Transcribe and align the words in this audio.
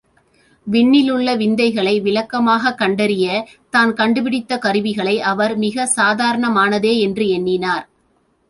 விண்ணில் 0.67 1.09
உள்ள 1.09 1.35
விந்தைகளை 1.35 2.01
விளக்கமாகக் 2.01 2.77
கண்டறிய 2.77 3.27
தான் 3.69 3.93
கண்டுபிடித்தக்கருவிகளை 3.93 5.17
அவர் 5.17 5.59
மிகச்சாதாரணமானதே 5.59 6.99
என்று 6.99 7.27
எண்ணினார். 7.29 7.85